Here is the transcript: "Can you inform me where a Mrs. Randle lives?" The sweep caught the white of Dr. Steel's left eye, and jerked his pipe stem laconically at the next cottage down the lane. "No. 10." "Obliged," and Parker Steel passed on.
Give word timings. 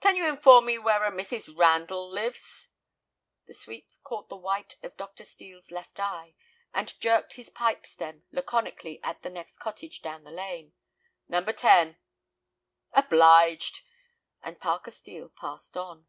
"Can 0.00 0.16
you 0.16 0.26
inform 0.26 0.66
me 0.66 0.78
where 0.78 1.04
a 1.04 1.12
Mrs. 1.12 1.56
Randle 1.56 2.10
lives?" 2.10 2.70
The 3.46 3.54
sweep 3.54 3.88
caught 4.02 4.28
the 4.28 4.34
white 4.36 4.74
of 4.82 4.96
Dr. 4.96 5.22
Steel's 5.22 5.70
left 5.70 6.00
eye, 6.00 6.34
and 6.74 6.92
jerked 6.98 7.34
his 7.34 7.50
pipe 7.50 7.86
stem 7.86 8.24
laconically 8.32 9.00
at 9.04 9.22
the 9.22 9.30
next 9.30 9.58
cottage 9.58 10.02
down 10.02 10.24
the 10.24 10.32
lane. 10.32 10.72
"No. 11.28 11.40
10." 11.40 11.96
"Obliged," 12.94 13.82
and 14.42 14.58
Parker 14.58 14.90
Steel 14.90 15.28
passed 15.28 15.76
on. 15.76 16.08